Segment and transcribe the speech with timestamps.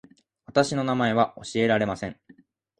[0.47, 2.19] 私の名前は教えられません